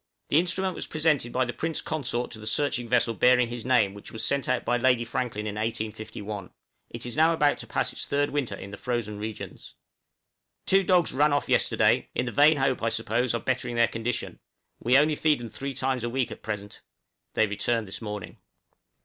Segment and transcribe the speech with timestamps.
[0.29, 3.93] The instrument was presented by the Prince Consort to the searching vessel bearing his name
[3.93, 6.49] which was sent out by Lady Franklin in 1851;
[6.89, 9.75] it is now about to pass its third winter in the frozen regions.
[9.75, 13.75] {SNOW CRYSTALS.} Two dogs ran off yesterday, in the vain hope, I suppose, of bettering
[13.75, 14.39] their condition,
[14.79, 16.81] we only feed them three times a week at present;
[17.35, 18.37] they returned this morning.